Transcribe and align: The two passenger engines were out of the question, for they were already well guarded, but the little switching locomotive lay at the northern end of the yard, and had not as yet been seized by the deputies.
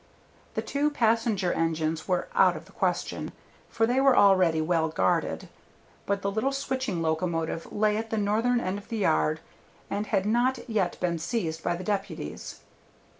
The 0.55 0.63
two 0.63 0.89
passenger 0.89 1.53
engines 1.53 2.07
were 2.07 2.27
out 2.33 2.57
of 2.57 2.65
the 2.65 2.71
question, 2.71 3.31
for 3.69 3.85
they 3.85 4.01
were 4.01 4.17
already 4.17 4.59
well 4.59 4.87
guarded, 4.87 5.47
but 6.07 6.23
the 6.23 6.31
little 6.31 6.51
switching 6.51 7.03
locomotive 7.03 7.71
lay 7.71 7.97
at 7.97 8.09
the 8.09 8.17
northern 8.17 8.59
end 8.59 8.79
of 8.79 8.89
the 8.89 8.97
yard, 8.97 9.41
and 9.91 10.07
had 10.07 10.25
not 10.25 10.57
as 10.57 10.67
yet 10.67 10.99
been 10.99 11.19
seized 11.19 11.61
by 11.63 11.75
the 11.75 11.83
deputies. 11.83 12.61